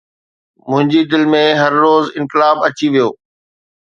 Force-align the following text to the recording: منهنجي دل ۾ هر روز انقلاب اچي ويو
منهنجي 0.69 1.01
دل 1.11 1.23
۾ 1.33 1.43
هر 1.61 1.71
روز 1.83 2.05
انقلاب 2.19 2.57
اچي 2.67 2.87
ويو 2.93 3.09